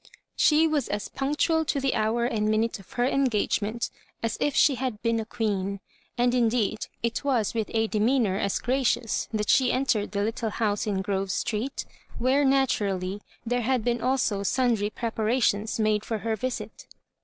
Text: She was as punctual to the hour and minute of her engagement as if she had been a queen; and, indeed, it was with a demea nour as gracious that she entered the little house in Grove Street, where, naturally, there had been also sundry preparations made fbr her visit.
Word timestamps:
She 0.35 0.65
was 0.65 0.87
as 0.87 1.09
punctual 1.09 1.63
to 1.65 1.79
the 1.79 1.93
hour 1.93 2.25
and 2.25 2.49
minute 2.49 2.79
of 2.79 2.93
her 2.93 3.05
engagement 3.05 3.91
as 4.23 4.35
if 4.41 4.55
she 4.55 4.73
had 4.73 4.99
been 5.03 5.19
a 5.19 5.25
queen; 5.25 5.79
and, 6.17 6.33
indeed, 6.33 6.87
it 7.03 7.23
was 7.23 7.53
with 7.53 7.69
a 7.71 7.87
demea 7.87 8.19
nour 8.19 8.35
as 8.37 8.57
gracious 8.57 9.29
that 9.31 9.51
she 9.51 9.71
entered 9.71 10.13
the 10.13 10.23
little 10.23 10.49
house 10.49 10.87
in 10.87 11.03
Grove 11.03 11.29
Street, 11.29 11.85
where, 12.17 12.43
naturally, 12.43 13.21
there 13.45 13.61
had 13.61 13.83
been 13.83 14.01
also 14.01 14.41
sundry 14.41 14.89
preparations 14.89 15.79
made 15.79 16.01
fbr 16.01 16.21
her 16.21 16.35
visit. 16.35 16.87